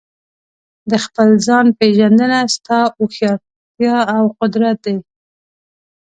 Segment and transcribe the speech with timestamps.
[0.89, 4.97] د خپل ځان پېژندنه ستا هوښیارتیا او قدرت دی.